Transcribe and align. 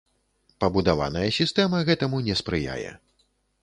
Пабудаваная 0.63 1.27
сістэма 1.41 1.85
гэтаму 1.91 2.27
не 2.31 2.41
спрыяе. 2.43 2.91